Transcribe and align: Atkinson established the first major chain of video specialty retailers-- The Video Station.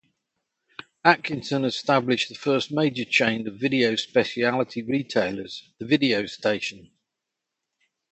Atkinson 1.05 1.63
established 1.63 2.27
the 2.29 2.33
first 2.33 2.71
major 2.71 3.05
chain 3.05 3.47
of 3.47 3.59
video 3.59 3.95
specialty 3.95 4.81
retailers-- 4.81 5.69
The 5.77 5.85
Video 5.85 6.25
Station. 6.25 6.89